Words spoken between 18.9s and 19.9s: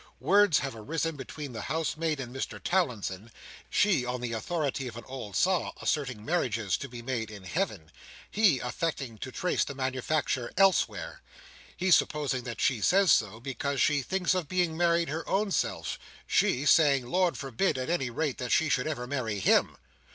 marry him.